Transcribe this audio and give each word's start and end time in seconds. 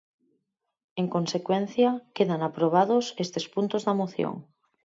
En 1.01 1.07
consecuencia, 1.15 1.89
quedan 2.15 2.41
aprobados 2.49 3.05
estes 3.25 3.45
puntos 3.53 3.81
da 3.87 3.97
moción. 4.01 4.35